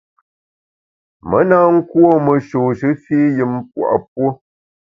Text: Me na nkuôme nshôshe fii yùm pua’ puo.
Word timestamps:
Me 1.29 1.39
na 1.49 1.59
nkuôme 1.75 2.33
nshôshe 2.39 2.89
fii 3.03 3.27
yùm 3.37 3.53
pua’ 3.69 3.95
puo. 4.09 4.27